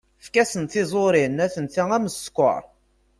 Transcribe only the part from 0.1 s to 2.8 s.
Efk-asen tiẓurin, atenta am skeṛ.